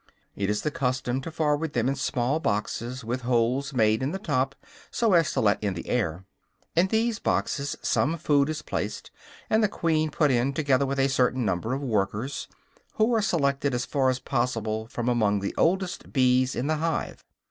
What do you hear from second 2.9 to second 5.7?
with holes made in the top so as to let